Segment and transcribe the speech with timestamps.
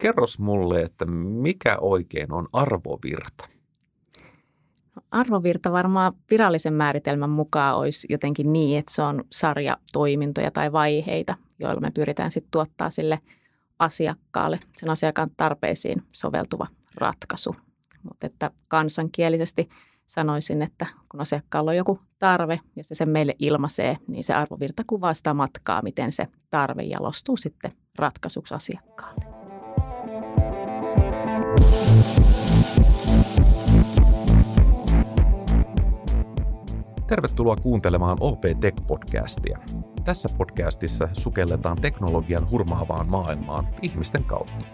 [0.00, 3.48] kerros mulle, että mikä oikein on arvovirta?
[4.96, 10.72] No, arvovirta varmaan virallisen määritelmän mukaan olisi jotenkin niin, että se on sarja toimintoja tai
[10.72, 13.20] vaiheita, joilla me pyritään sitten tuottaa sille
[13.78, 17.56] asiakkaalle, sen asiakkaan tarpeisiin soveltuva ratkaisu.
[18.02, 19.68] Mutta että kansankielisesti
[20.06, 24.82] sanoisin, että kun asiakkaalla on joku tarve ja se sen meille ilmaisee, niin se arvovirta
[24.86, 29.39] kuvaa sitä matkaa, miten se tarve jalostuu sitten ratkaisuksi asiakkaalle.
[37.10, 39.58] Tervetuloa kuuntelemaan OP Tech-podcastia.
[40.04, 44.64] Tässä podcastissa sukelletaan teknologian hurmaavaan maailmaan ihmisten kautta.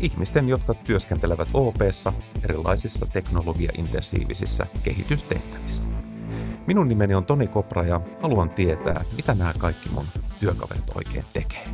[0.00, 2.12] Ihmisten, jotka työskentelevät OPssa
[2.44, 5.88] erilaisissa teknologiaintensiivisissä kehitystehtävissä.
[6.66, 10.06] Minun nimeni on Toni Kopra ja haluan tietää, mitä nämä kaikki mun
[10.40, 11.64] työkaverit oikein tekee.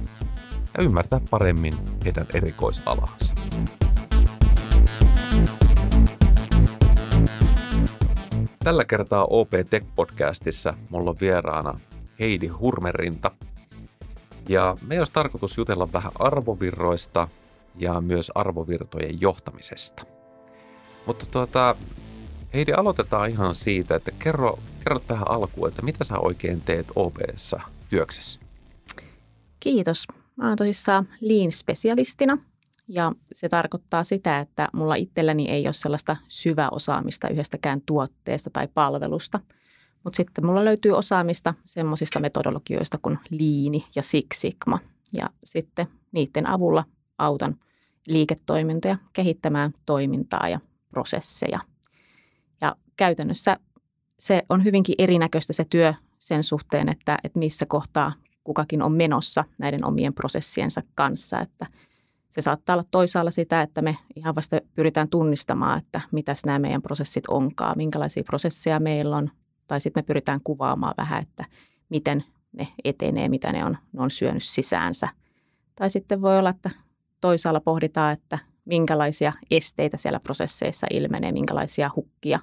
[0.79, 3.35] Ja ymmärtää paremmin heidän erikoisalansa.
[8.65, 11.81] Tällä kertaa OP Tech-podcastissa mulla on vieraana
[12.21, 13.31] Heidi Hurmerinta.
[14.49, 17.29] Ja me olisi tarkoitus jutella vähän arvovirroista
[17.77, 20.05] ja myös arvovirtojen johtamisesta.
[21.07, 21.77] Mutta tuota,
[22.55, 27.61] Heidi, aloitetaan ihan siitä, että kerro, kerro tähän alkuun, että mitä sä oikein teet OPssa
[27.91, 28.41] työksessä?
[29.61, 30.07] Kiitos.
[30.37, 32.39] Mä oon tosissaan Lean-spesialistina
[32.89, 39.41] ja se tarkoittaa sitä, että mulla itselläni ei ole sellaista syväosaamista yhdestäkään tuotteesta tai palvelusta.
[40.05, 44.79] Mutta sitten mulla löytyy osaamista semmoisista metodologioista kuin liini ja Six Sigma.
[45.13, 46.85] Ja sitten niiden avulla
[47.19, 47.57] autan
[48.07, 50.61] liiketoimintoja kehittämään toimintaa ja
[50.91, 51.61] prosesseja.
[52.61, 53.57] Ja käytännössä
[54.19, 58.13] se on hyvinkin erinäköistä se työ sen suhteen, että, että missä kohtaa
[58.45, 61.41] kukakin on menossa näiden omien prosessiensa kanssa.
[61.41, 61.67] Että–
[62.35, 66.83] se saattaa olla toisaalla sitä, että me ihan vasta pyritään tunnistamaan, että mitäs nämä meidän
[66.83, 69.31] prosessit onkaan, minkälaisia prosesseja meillä on.
[69.67, 71.45] Tai sitten me pyritään kuvaamaan vähän, että
[71.89, 75.09] miten ne etenee, mitä ne on, ne on syönyt sisäänsä.
[75.77, 76.71] Tai sitten voi olla, että
[77.21, 82.41] toisaalla pohditaan, että minkälaisia esteitä siellä prosesseissa ilmenee, minkälaisia hukkia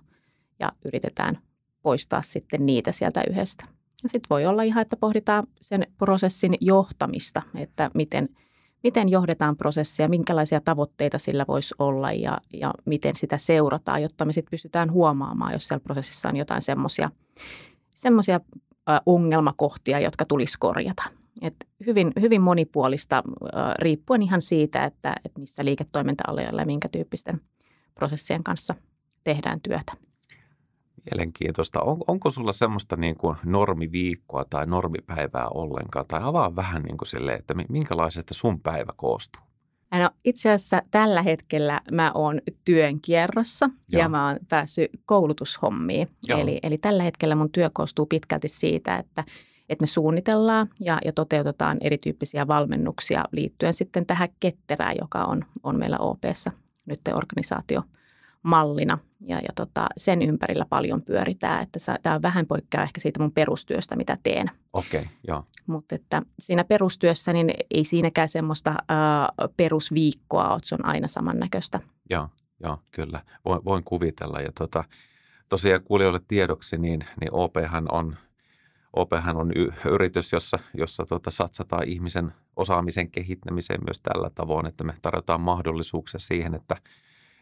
[0.59, 1.37] ja yritetään
[1.81, 3.65] poistaa sitten niitä sieltä yhdestä.
[4.05, 8.29] Sitten voi olla ihan, että pohditaan sen prosessin johtamista, että miten–
[8.83, 14.33] miten johdetaan prosessia, minkälaisia tavoitteita sillä voisi olla ja, ja miten sitä seurataan, jotta me
[14.33, 17.11] sitten pystytään huomaamaan, jos siellä prosessissa on jotain semmoisia
[17.95, 18.39] semmoisia
[19.05, 21.03] ongelmakohtia, jotka tulisi korjata.
[21.41, 21.55] Et
[21.85, 23.23] hyvin, hyvin monipuolista
[23.79, 27.41] riippuen ihan siitä, että, että missä liiketoiminta-alueella ja minkä tyyppisten
[27.95, 28.75] prosessien kanssa
[29.23, 29.93] tehdään työtä.
[31.11, 31.81] Mielenkiintoista.
[31.81, 36.05] On, onko sulla semmoista niin kuin normiviikkoa tai normipäivää ollenkaan?
[36.07, 39.41] Tai avaa vähän niin kuin sille, että minkälaisesta sun päivä koostuu?
[39.99, 44.01] No, itse asiassa tällä hetkellä mä oon työn kierrossa Joo.
[44.01, 46.07] ja mä oon päässyt koulutushommiin.
[46.29, 49.23] Eli, eli tällä hetkellä mun työ koostuu pitkälti siitä, että,
[49.69, 55.79] että me suunnitellaan ja, ja toteutetaan erityyppisiä valmennuksia liittyen sitten tähän ketterään, joka on, on
[55.79, 56.51] meillä OPssa
[56.85, 57.81] nyt organisaatio–
[58.43, 63.19] mallina ja, ja tota, sen ympärillä paljon pyöritään, että tämä on vähän poikkeaa ehkä siitä
[63.19, 64.51] mun perustyöstä, mitä teen.
[64.73, 65.45] Okei, okay, joo.
[65.67, 71.79] Mutta että siinä perustyössä niin ei siinäkään semmoista äh, perusviikkoa ole, se on aina samannäköistä.
[72.09, 72.29] Joo,
[72.63, 73.21] joo, kyllä.
[73.45, 74.83] Voin, voin kuvitella ja tota,
[75.49, 78.15] tosiaan kuulijoille tiedoksi, niin, niin OPhan on
[78.93, 84.83] OPhan on y- yritys, jossa, jossa tuota satsataan ihmisen osaamisen kehittämiseen myös tällä tavoin, että
[84.83, 86.75] me tarjotaan mahdollisuuksia siihen, että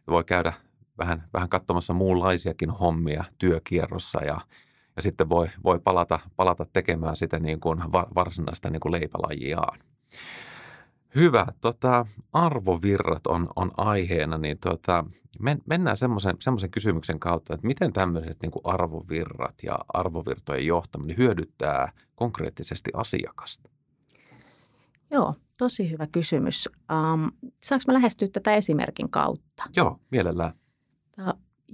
[0.08, 0.54] voi käydä
[1.00, 4.42] vähän, vähän katsomassa muunlaisiakin hommia työkierrossa ja,
[4.96, 7.80] ja sitten voi, voi palata, palata tekemään sitä niin kuin
[8.16, 9.80] varsinaista niin kuin leipälajiaan.
[11.16, 11.46] Hyvä.
[11.62, 15.06] Tota, arvovirrat on, on aiheena, niin tota,
[15.40, 21.18] men, mennään semmoisen, semmoisen kysymyksen kautta, että miten tämmöiset niin kuin arvovirrat ja arvovirtojen johtaminen
[21.18, 23.70] hyödyttää konkreettisesti asiakasta?
[25.12, 26.70] Joo, tosi hyvä kysymys.
[26.92, 27.32] Um,
[27.64, 29.64] saanko mä lähestyä tätä esimerkin kautta?
[29.76, 30.54] Joo, mielellään.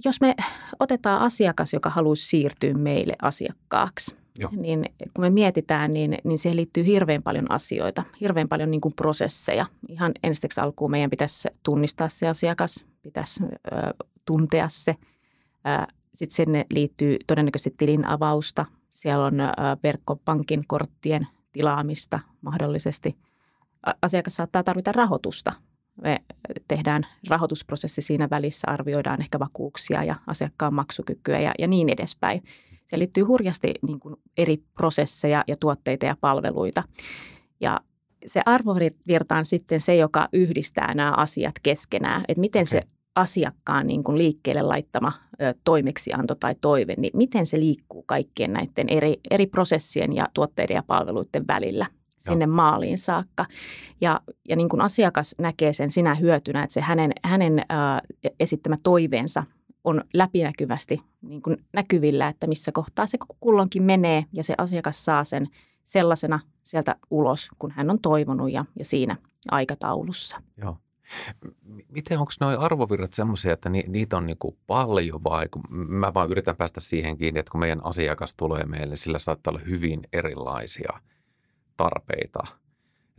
[0.04, 0.34] Jos me
[0.80, 4.50] otetaan asiakas, joka haluaisi siirtyä meille asiakkaaksi, Joo.
[4.56, 4.84] niin
[5.14, 9.66] kun me mietitään, niin, niin siihen liittyy hirveän paljon asioita, hirveän paljon niin kuin prosesseja.
[9.88, 13.48] Ihan ensiksi alkuun meidän pitäisi tunnistaa se asiakas, pitäisi ö,
[14.24, 14.96] tuntea se.
[16.14, 18.66] Sitten sinne liittyy todennäköisesti tilin avausta.
[18.90, 19.46] Siellä on ö,
[19.82, 23.16] verkkopankin korttien tilaamista mahdollisesti.
[24.02, 25.52] Asiakas saattaa tarvita rahoitusta
[26.02, 26.18] me
[26.68, 32.42] tehdään rahoitusprosessi siinä välissä, arvioidaan ehkä vakuuksia ja asiakkaan maksukykyä ja, ja niin edespäin.
[32.86, 36.82] Se liittyy hurjasti niin kuin eri prosesseja ja tuotteita ja palveluita.
[37.60, 37.80] Ja
[38.26, 42.24] se arvovirta on sitten se, joka yhdistää nämä asiat keskenään.
[42.28, 42.66] Että miten okay.
[42.66, 42.82] se
[43.14, 45.12] asiakkaan niin kuin liikkeelle laittama
[45.42, 50.74] ö, toimeksianto tai toive, niin miten se liikkuu kaikkien näiden eri, eri prosessien ja tuotteiden
[50.74, 51.86] ja palveluiden välillä
[52.18, 52.54] sinne Joo.
[52.54, 53.46] maaliin saakka.
[54.00, 58.76] Ja, ja niin kuin asiakas näkee sen sinä hyötynä, että se hänen, hänen ö, esittämä
[58.82, 59.44] toiveensa
[59.84, 65.24] on läpinäkyvästi niin kuin näkyvillä, että missä kohtaa se kulloinkin menee ja se asiakas saa
[65.24, 65.48] sen
[65.84, 69.16] sellaisena sieltä ulos, kun hän on toivonut ja, ja siinä
[69.50, 70.42] aikataulussa.
[70.56, 70.76] Joo.
[71.88, 76.30] Miten onko nuo arvovirrat semmoisia, että ni, niitä on niinku paljon vai kun mä vaan
[76.30, 80.00] yritän päästä siihen kiinni, että kun meidän asiakas tulee meille, niin sillä saattaa olla hyvin
[80.12, 81.00] erilaisia
[81.76, 82.40] tarpeita.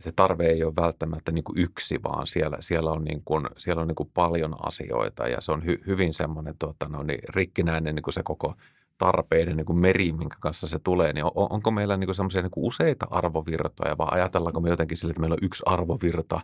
[0.00, 3.82] Se tarve ei ole välttämättä niin kuin yksi, vaan siellä, siellä on, niin kuin, siellä
[3.82, 7.94] on niin kuin paljon asioita ja se on hy, hyvin semmoinen tuota, no niin, rikkinäinen
[7.94, 8.54] niin kuin se koko–
[8.98, 12.50] tarpeiden niin kuin meri, minkä kanssa se tulee, niin on, onko meillä niin semmoisia niin
[12.56, 16.40] useita arvovirtoja vai ajatellaanko me jotenkin sille, että meillä on yksi arvovirta,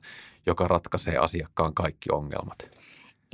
[0.47, 2.84] joka ratkaisee asiakkaan kaikki ongelmat?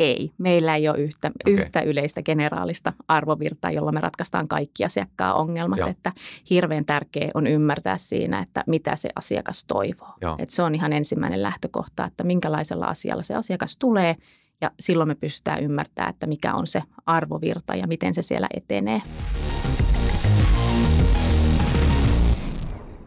[0.00, 1.54] Ei, meillä ei ole yhtä, okay.
[1.54, 5.78] yhtä yleistä generaalista arvovirtaa, jolla me ratkaistaan kaikki asiakkaan ongelmat.
[5.78, 5.88] Joo.
[5.88, 6.12] Että
[6.50, 10.14] hirveän tärkeää on ymmärtää siinä, että mitä se asiakas toivoo.
[10.38, 14.16] Että se on ihan ensimmäinen lähtökohta, että minkälaisella asialla se asiakas tulee–
[14.60, 19.02] ja silloin me pystytään ymmärtämään, että mikä on se arvovirta ja miten se siellä etenee.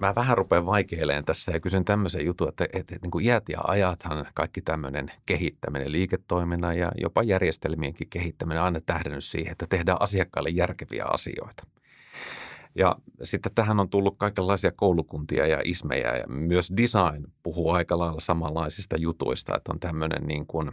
[0.04, 3.50] Mä vähän rupean vaikeilemaan tässä ja kysyn tämmöisen jutun, että, että, että niin kuin iät
[3.50, 9.66] ja ajathan kaikki tämmöinen kehittäminen, liiketoiminnan ja jopa järjestelmienkin kehittäminen on aina tähdännyt siihen, että
[9.70, 11.66] tehdään asiakkaille järkeviä asioita.
[12.76, 18.20] Ja sitten tähän on tullut kaikenlaisia koulukuntia ja ismejä ja myös design puhuu aika lailla
[18.20, 20.72] samanlaisista jutuista, että on tämmöinen niin kuin,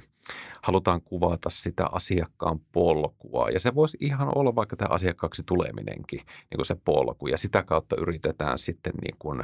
[0.62, 6.56] halutaan kuvata sitä asiakkaan polkua ja se voisi ihan olla vaikka tämä asiakkaaksi tuleminenkin, niin
[6.56, 9.42] kuin se polku ja sitä kautta yritetään sitten niin kuin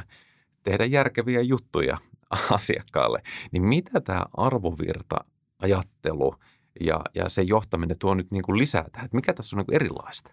[0.63, 1.99] tehdä järkeviä juttuja
[2.51, 3.23] asiakkaalle.
[3.53, 5.17] Niin mitä tämä arvovirta
[5.59, 6.35] ajattelu
[6.81, 9.67] ja, ja se johtaminen tuo nyt niin kuin lisää tähän, että mikä tässä on niin
[9.67, 10.33] kuin erilaista?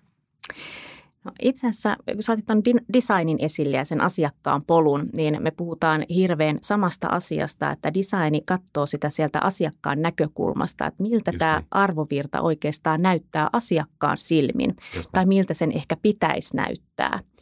[1.24, 6.06] No itse asiassa, kun saatit tuon designin esille ja sen asiakkaan polun, niin me puhutaan
[6.10, 11.68] hirveän samasta asiasta, että designi katsoo sitä sieltä asiakkaan näkökulmasta, että miltä Just tämä niin.
[11.72, 17.20] arvovirta oikeastaan näyttää asiakkaan silmin Just tai miltä sen ehkä pitäisi näyttää–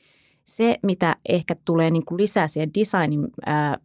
[0.45, 3.27] se, mitä ehkä tulee niin kuin lisää siihen designin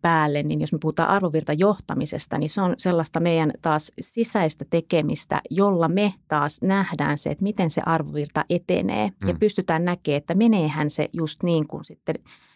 [0.02, 5.88] päälle, niin jos me puhutaan arvovirtajohtamisesta, niin se on sellaista meidän taas sisäistä tekemistä, jolla
[5.88, 9.28] me taas nähdään se, että miten se arvovirta etenee mm.
[9.28, 12.14] ja pystytään näkemään, että meneehän se just niin kuin sitten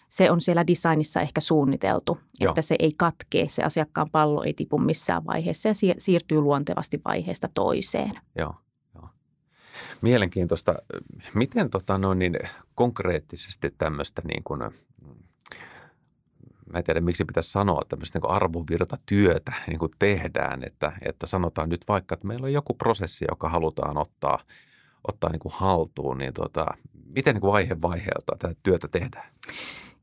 [0.09, 2.51] se on siellä designissa ehkä suunniteltu, Joo.
[2.51, 7.49] että se ei katkee, se asiakkaan pallo ei tipu missään vaiheessa ja siirtyy luontevasti vaiheesta
[7.55, 8.19] toiseen.
[8.39, 8.55] Joo.
[10.03, 10.75] Mielenkiintoista.
[11.35, 12.39] Miten tota, no, niin
[12.75, 14.61] konkreettisesti tämmöistä niin kuin,
[16.73, 21.69] mä en tiedä miksi pitäisi sanoa tämmöistä niin arvovirtatyötä niin kuin tehdään, että, että sanotaan
[21.69, 24.39] nyt vaikka, että meillä on joku prosessi, joka halutaan ottaa,
[25.09, 26.67] ottaa niin kuin haltuun, niin tota,
[27.07, 29.33] miten niin kuin vaihe vaiheelta tätä työtä tehdään?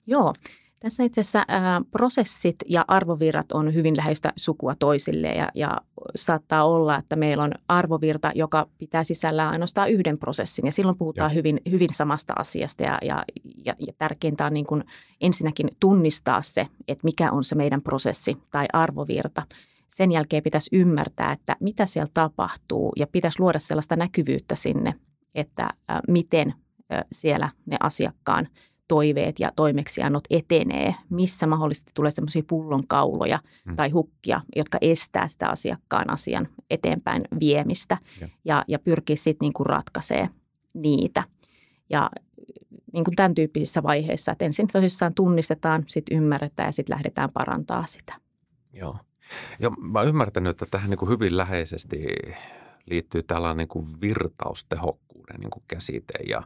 [0.08, 0.34] Joo,
[0.80, 5.78] tässä itse asiassa ää, prosessit ja arvovirrat on hyvin läheistä sukua toisille ja, ja
[6.16, 11.34] saattaa olla, että meillä on arvovirta, joka pitää sisällään ainoastaan yhden prosessin ja silloin puhutaan
[11.34, 13.26] hyvin, hyvin samasta asiasta ja, ja,
[13.66, 14.84] ja, ja tärkeintä on niin kuin
[15.22, 19.44] ensinnäkin tunnistaa se, että mikä on se meidän prosessi tai arvovirta.
[19.88, 24.94] Sen jälkeen pitäisi ymmärtää, että mitä siellä tapahtuu ja pitäisi luoda sellaista näkyvyyttä sinne,
[25.36, 25.70] että
[26.08, 26.54] miten
[27.12, 28.48] siellä ne asiakkaan–
[28.88, 33.76] toiveet ja toimeksiannot etenee, missä mahdollisesti tulee semmoisia pullonkauloja mm.
[33.76, 39.54] tai hukkia, jotka estää sitä asiakkaan asian eteenpäin viemistä ja, ja, ja pyrkii sitten niin
[39.54, 40.30] kuin ratkaisee
[40.74, 41.24] niitä.
[41.90, 42.10] Ja
[42.94, 47.86] niin kuin tämän tyyppisissä vaiheissa, että ensin tosissaan tunnistetaan, sitten ymmärretään ja sitten lähdetään parantaa
[47.86, 48.14] sitä.
[48.74, 48.98] Joo.
[49.60, 52.06] Ja mä oon ymmärtänyt, että tähän niin kuin hyvin läheisesti
[52.86, 56.44] liittyy tällainen niin kuin virtaustehokkuuden niin kuin käsite ja,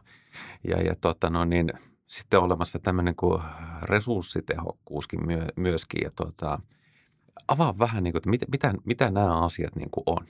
[0.68, 1.72] ja, ja tota no niin–
[2.12, 3.42] sitten olemassa tämmöinen kuin
[3.82, 6.00] resurssitehokkuuskin myö, myöskin.
[6.04, 6.58] Ja tuota,
[7.48, 10.26] avaa vähän, niin kuin, että mitä, mitä, mitä nämä asiat niin kuin on.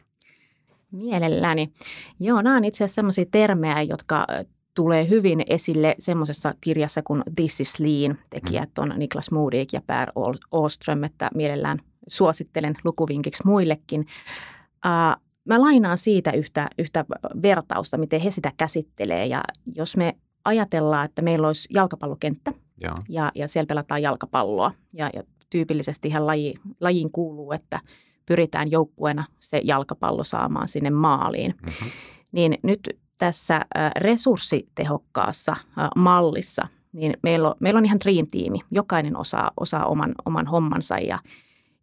[0.92, 1.72] Mielelläni.
[2.20, 4.26] Joo, nämä on itse asiassa sellaisia termejä, jotka
[4.74, 8.18] tulee hyvin esille semmoisessa kirjassa kuin This is Lean.
[8.30, 10.08] Tekijät on Niklas Moodig ja Per
[10.54, 14.00] Åström, että mielellään suosittelen lukuvinkiksi muillekin.
[14.00, 17.04] Uh, mä lainaan siitä yhtä, yhtä
[17.42, 19.26] vertausta, miten he sitä käsittelee.
[19.26, 19.42] Ja
[19.76, 24.72] jos me ajatellaan, että meillä olisi jalkapallokenttä ja, ja, ja siellä pelataan jalkapalloa.
[24.92, 27.80] Ja, ja tyypillisesti ihan laji, lajiin kuuluu, että
[28.26, 31.54] pyritään joukkueena se jalkapallo saamaan sinne maaliin.
[31.62, 31.90] Mm-hmm.
[32.32, 35.56] Niin nyt tässä resurssitehokkaassa
[35.96, 38.58] mallissa niin meillä on, meillä on ihan dream-tiimi.
[38.70, 41.18] Jokainen osaa, osaa oman, oman hommansa ja,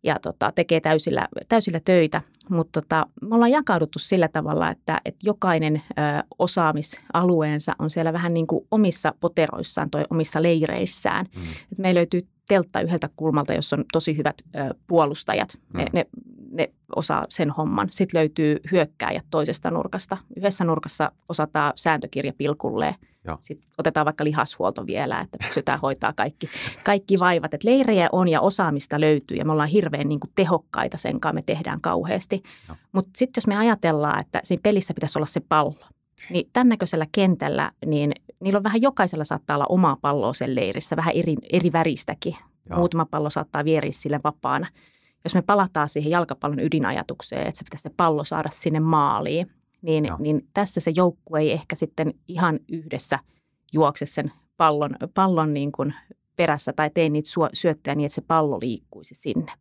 [0.03, 2.21] ja tota, tekee täysillä, täysillä töitä.
[2.49, 6.01] Mutta tota, me ollaan jakauduttu sillä tavalla, että, että jokainen ö,
[6.39, 11.25] osaamisalueensa on siellä vähän niin kuin omissa poteroissaan tai omissa leireissään.
[11.35, 11.41] Mm.
[11.71, 15.49] Et meillä löytyy teltta yhdeltä kulmalta, jossa on tosi hyvät ö, puolustajat.
[15.73, 15.89] Ne, mm.
[15.93, 16.05] ne,
[16.51, 17.87] ne osaa sen homman.
[17.91, 20.17] Sitten löytyy hyökkääjät toisesta nurkasta.
[20.37, 22.95] Yhdessä nurkassa osataan sääntökirja pilkulleen.
[23.41, 26.49] Sitten otetaan vaikka lihashuolto vielä, että pystytään hoitaa kaikki,
[26.83, 27.53] kaikki vaivat.
[27.53, 31.33] Et leirejä on ja osaamista löytyy ja me ollaan hirveän niin kuin tehokkaita sen kanssa,
[31.33, 32.43] me tehdään kauheasti.
[32.91, 35.85] Mutta sitten jos me ajatellaan, että siinä pelissä pitäisi olla se pallo,
[36.29, 40.95] niin tämän näköisellä kentällä, niin niillä on vähän jokaisella saattaa olla omaa palloa sen leirissä,
[40.95, 42.35] vähän eri, eri väristäkin.
[42.69, 42.79] Joo.
[42.79, 44.67] Muutama pallo saattaa vieriä sille vapaana.
[45.23, 50.07] Jos me palataan siihen jalkapallon ydinajatukseen, että se pitäisi se pallo saada sinne maaliin, niin,
[50.19, 53.19] niin tässä se joukkue ei ehkä sitten ihan yhdessä
[53.73, 55.93] juokse sen pallon, pallon niin kuin
[56.35, 59.51] perässä tai tee niitä syöttöjä niin, että se pallo liikkuisi sinne.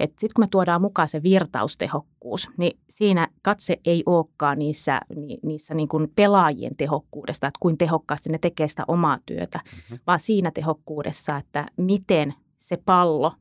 [0.00, 5.00] Sitten kun me tuodaan mukaan se virtaustehokkuus, niin siinä katse ei olekaan niissä,
[5.42, 9.98] niissä niin kuin pelaajien tehokkuudesta, että kuin tehokkaasti ne tekee sitä omaa työtä, mm-hmm.
[10.06, 13.32] vaan siinä tehokkuudessa, että miten se pallo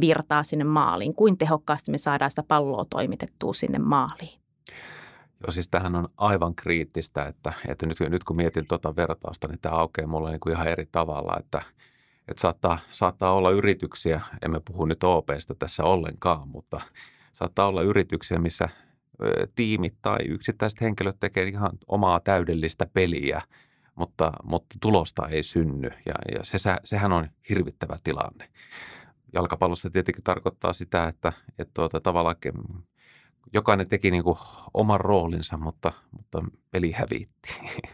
[0.00, 4.40] virtaa sinne maaliin, kuin tehokkaasti me saadaan sitä palloa toimitettua sinne maaliin.
[5.48, 9.74] Siis tähän on aivan kriittistä, että, että nyt, nyt kun mietin tuota vertausta, niin tämä
[9.74, 11.62] aukeaa mulle niin kuin ihan eri tavalla, että,
[12.28, 16.80] että saattaa, saattaa olla yrityksiä, emme puhu nyt OPsta tässä ollenkaan, mutta
[17.32, 18.68] saattaa olla yrityksiä, missä
[19.54, 23.42] tiimit tai yksittäiset henkilöt tekevät ihan omaa täydellistä peliä,
[23.94, 28.48] mutta, mutta tulosta ei synny ja, ja se, sehän on hirvittävä tilanne.
[29.32, 32.36] Jalkapallossa tietenkin tarkoittaa sitä, että, että tuota, tavallaan
[33.52, 34.38] jokainen teki niin kuin
[34.74, 37.60] oman roolinsa, mutta, mutta peli hävitti.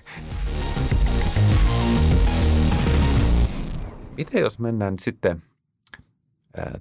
[4.16, 5.42] Miten jos mennään sitten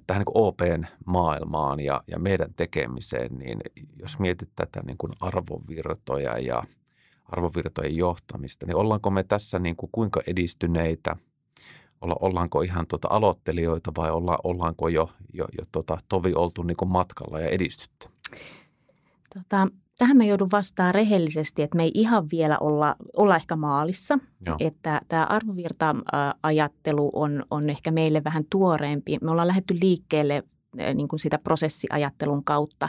[0.06, 3.58] tähän niin OPn maailmaan ja, ja meidän tekemiseen, niin
[4.00, 6.62] jos mietit tätä niin kuin arvovirtoja ja
[7.24, 11.16] arvovirtojen johtamista, niin ollaanko me tässä niin kuin kuinka edistyneitä?
[12.00, 16.76] Olla, ollaanko ihan tuota aloittelijoita vai olla, ollaanko jo, jo, jo tuota, tovi oltu niin
[16.76, 18.08] kuin matkalla ja edistytty?
[19.34, 24.18] Tota, tähän mä joudun vastaan rehellisesti, että me ei ihan vielä olla, olla ehkä maalissa.
[24.46, 24.56] Joo.
[24.60, 29.18] Että tämä arvovirta-ajattelu on, on ehkä meille vähän tuoreempi.
[29.20, 30.42] Me ollaan lähdetty liikkeelle
[30.94, 32.88] niin kuin sitä prosessiajattelun kautta.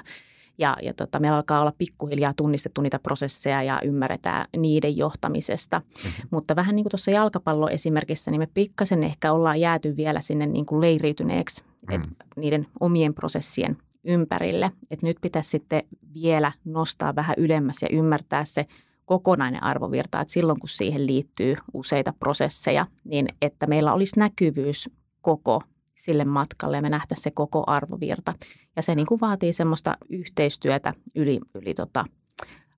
[0.58, 5.80] Ja, ja tota, meillä alkaa olla pikkuhiljaa tunnistettu niitä prosesseja ja ymmärretään niiden johtamisesta.
[5.80, 6.28] Mm-hmm.
[6.32, 10.66] Mutta vähän niin kuin tuossa jalkapalloesimerkissä, niin me pikkasen ehkä ollaan jääty vielä sinne niin
[10.66, 12.16] kuin leiriytyneeksi mm-hmm.
[12.38, 14.72] niiden omien prosessien ympärille.
[14.92, 15.84] Että nyt pitäisi sitten
[16.22, 18.66] vielä nostaa vähän ylemmäs ja ymmärtää se
[19.06, 24.90] kokonainen arvovirta, että silloin kun siihen liittyy useita prosesseja, niin että meillä olisi näkyvyys
[25.22, 25.62] koko
[25.96, 28.34] sille matkalle ja me nähtäisiin se koko arvovirta.
[28.76, 32.04] Ja se niin kuin vaatii semmoista yhteistyötä yli, yli tota,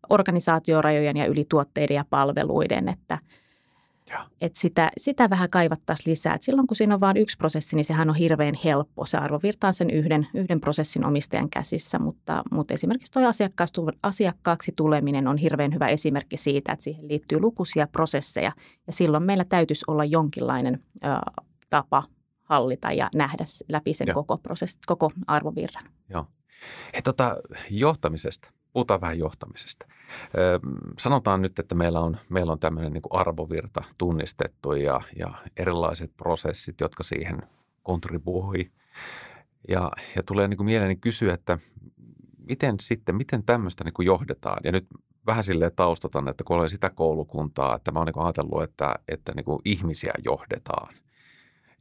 [0.09, 3.19] organisaatiorajojen ja yli tuotteiden ja palveluiden, että–
[4.41, 6.33] että sitä, sitä vähän kaivattaisiin lisää.
[6.33, 9.05] Et silloin kun siinä on vain yksi prosessi, niin sehän on hirveän helppo.
[9.05, 13.23] Se arvovirta on sen yhden, yhden prosessin omistajan käsissä, mutta, mutta esimerkiksi tuo
[14.03, 18.51] asiakkaaksi tuleminen on hirveän hyvä esimerkki siitä, että siihen liittyy lukuisia prosesseja
[18.87, 21.07] ja silloin meillä täytyisi olla jonkinlainen ö,
[21.69, 22.03] tapa
[22.43, 25.85] hallita ja nähdä läpi sen koko, prosessi, koko arvovirran.
[26.09, 26.25] Joo.
[26.95, 27.37] He, tota,
[27.69, 29.85] johtamisesta puhutaan vähän johtamisesta.
[30.99, 36.81] Sanotaan nyt, että meillä on, meillä on tämmöinen niin arvovirta tunnistettu ja, ja erilaiset prosessit,
[36.81, 37.41] jotka siihen
[37.83, 38.71] kontribuoi.
[39.67, 41.57] Ja, ja tulee niin kuin mieleeni kysyä, että
[42.37, 44.57] miten sitten, miten tämmöistä niin kuin johdetaan?
[44.63, 44.87] Ja nyt
[45.25, 49.31] vähän silleen taustatan, että kun olen sitä koulukuntaa, että mä oon niin ajatellut, että, että
[49.35, 50.95] niin kuin ihmisiä johdetaan.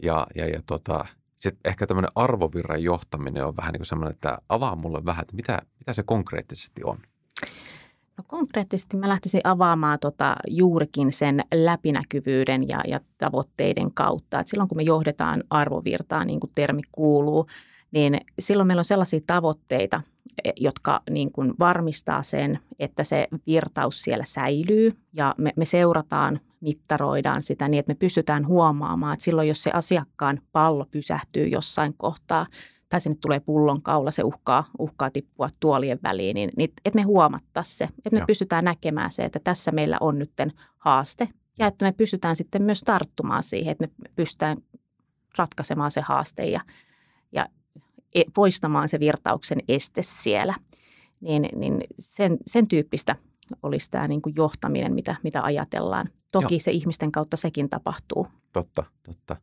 [0.03, 1.07] Ja, ja, ja tota,
[1.45, 5.37] sitten ehkä tämmöinen arvovirran johtaminen on vähän niin kuin semmoinen, että avaa mulle vähän, että
[5.37, 6.99] mitä, mitä se konkreettisesti on.
[8.19, 14.41] No konkreettisesti mä lähtisin avaamaan tota juurikin sen läpinäkyvyyden ja, ja tavoitteiden kautta.
[14.41, 17.47] Et silloin kun me johdetaan arvovirtaa, niin kuin termi kuuluu,
[17.95, 20.01] niin silloin meillä on sellaisia tavoitteita,
[20.45, 24.97] e, jotka niin kuin varmistaa sen, että se virtaus siellä säilyy.
[25.13, 29.71] Ja me, me seurataan, mittaroidaan sitä niin, että me pystytään huomaamaan, että silloin jos se
[29.71, 32.47] asiakkaan pallo pysähtyy jossain kohtaa
[32.89, 37.79] tai sinne tulee pullonkaula, se uhkaa, uhkaa tippua tuolien väliin, niin, niin että me huomattaisiin
[37.79, 38.27] se, että me Joo.
[38.27, 40.31] pystytään näkemään se, että tässä meillä on nyt
[40.79, 41.29] haaste.
[41.59, 44.57] Ja että me pystytään sitten myös tarttumaan siihen, että me pystytään
[45.39, 46.61] ratkaisemaan se haaste ja,
[47.33, 47.47] ja
[48.35, 50.55] poistamaan se virtauksen este siellä.
[51.21, 53.17] Niin, niin sen, sen tyyppistä
[53.63, 56.09] olisi tämä niin kuin johtaminen, mitä, mitä ajatellaan.
[56.33, 56.61] Toki Joo.
[56.61, 58.27] se ihmisten kautta sekin tapahtuu.
[58.53, 59.37] Totta, totta.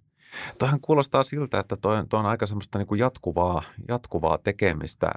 [0.60, 5.12] Toihan kuulostaa siltä, että toi, toi on aika semmoista niin kuin jatkuvaa, jatkuvaa tekemistä.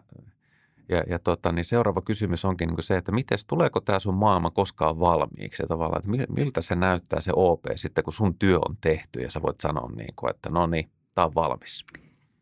[0.88, 4.14] Ja, ja tota, niin seuraava kysymys onkin niin kuin se, että miten tuleeko tämä sun
[4.14, 5.62] maailma koskaan valmiiksi?
[5.62, 9.30] Ja tavallaan, että miltä se näyttää se OP sitten, kun sun työ on tehty ja
[9.30, 11.84] sä voit sanoa, niin kuin, että no niin, tämä on valmis.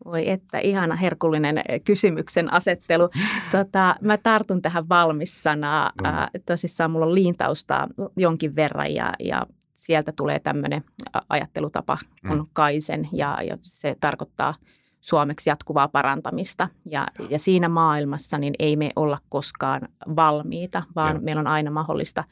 [0.04, 3.09] Voi että, ihana herkullinen eh, kysymyksen asettelu.
[3.52, 5.92] Tota, mä tartun tähän valmis-sanaa.
[6.00, 6.06] Mm.
[6.06, 10.85] Äh, tosissaan mulla on liintausta jonkin verran ja, ja sieltä tulee tämmöinen
[11.28, 12.47] ajattelutapa kuin mm.
[12.52, 14.54] kaisen ja, ja se tarkoittaa
[15.00, 16.68] suomeksi jatkuvaa parantamista.
[16.87, 21.21] Ja, ja siinä maailmassa niin ei me olla koskaan valmiita, vaan ja.
[21.21, 22.25] meillä on aina mahdollista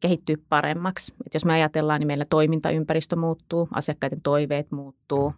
[0.00, 1.14] kehittyä paremmaksi.
[1.26, 5.34] Et jos me ajatellaan, niin meillä toimintaympäristö muuttuu, asiakkaiden toiveet muuttuu,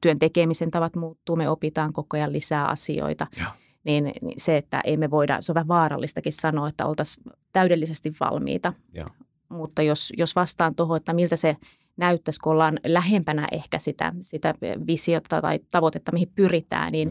[0.00, 3.26] työn tekemisen tavat muuttuu, me opitaan koko ajan lisää asioita.
[3.38, 3.46] Ja.
[3.84, 8.12] Niin, niin se, että ei me voida, se on vähän vaarallistakin sanoa, että oltaisiin täydellisesti
[8.20, 8.72] valmiita.
[8.94, 9.04] Ja.
[9.48, 11.56] Mutta jos, jos vastaan tuohon, että miltä se
[11.96, 14.54] näyttäisi, kun ollaan lähempänä ehkä sitä, sitä
[14.86, 17.10] visiota tai tavoitetta, mihin pyritään, niin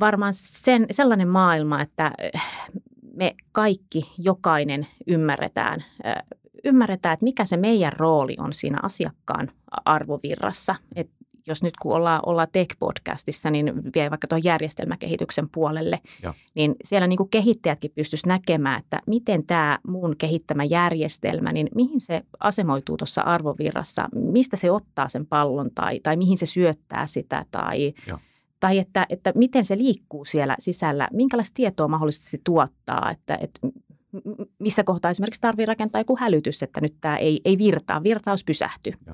[0.00, 2.12] varmaan sen, sellainen maailma, että
[3.14, 5.84] me kaikki, jokainen ymmärretään,
[6.64, 9.50] ymmärretään, että mikä se meidän rooli on siinä asiakkaan
[9.84, 10.74] arvovirrassa.
[10.96, 11.17] Että
[11.48, 16.34] jos nyt kun ollaan, ollaan Tech-podcastissa, niin vie vaikka tuon järjestelmäkehityksen puolelle, ja.
[16.54, 22.00] niin siellä niin kuin kehittäjätkin pystyisi näkemään, että miten tämä mun kehittämä järjestelmä, niin mihin
[22.00, 27.44] se asemoituu tuossa arvovirrassa, mistä se ottaa sen pallon tai, tai mihin se syöttää sitä
[27.50, 28.18] tai, ja.
[28.60, 33.60] tai että, että miten se liikkuu siellä sisällä, minkälaista tietoa mahdollisesti se tuottaa, että, että
[34.58, 38.92] missä kohtaa esimerkiksi tarvii rakentaa joku hälytys, että nyt tämä ei, ei virtaa, virtaus pysähty.
[39.06, 39.12] Ja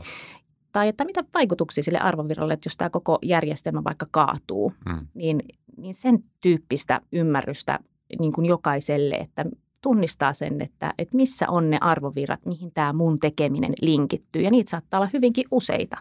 [0.75, 5.07] tai että mitä vaikutuksia sille arvoviralle, että jos tämä koko järjestelmä vaikka kaatuu, mm.
[5.15, 5.41] niin,
[5.77, 7.79] niin sen tyyppistä ymmärrystä
[8.19, 9.45] niin kuin jokaiselle, että
[9.81, 14.43] tunnistaa sen, että, että missä on ne arvovirrat, mihin tämä mun tekeminen linkittyy.
[14.43, 15.97] Ja niitä saattaa olla hyvinkin useita.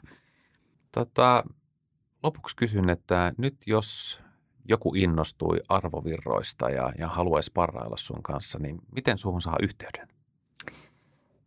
[0.91, 1.43] Tota,
[2.23, 4.21] lopuksi kysyn, että nyt jos
[4.69, 10.07] joku innostui arvovirroista ja, ja haluaisi parrailla sun kanssa, niin miten suhun saa yhteyden?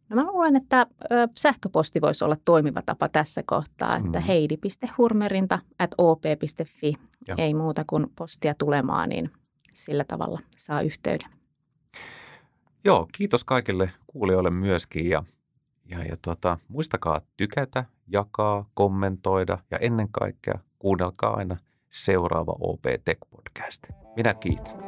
[0.09, 4.25] No mä luulen, että ö, sähköposti voisi olla toimiva tapa tässä kohtaa, että mm.
[4.25, 6.95] heidi.hurmerinta at op.fi.
[7.29, 7.37] Joo.
[7.38, 9.31] Ei muuta kuin postia tulemaan, niin
[9.75, 11.31] sillä tavalla saa yhteyden.
[12.85, 15.25] Joo, kiitos kaikille kuulijoille myöskin ja,
[15.85, 21.57] ja, ja tota, muistakaa tykätä, jakaa, kommentoida ja ennen kaikkea kuunnelkaa aina
[21.90, 23.83] seuraava OP Tech Podcast.
[24.16, 24.86] Minä kiitän.